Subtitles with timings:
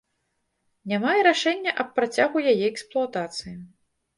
[0.93, 3.55] Няма і рашэння аб працягу яе эксплуатацыі.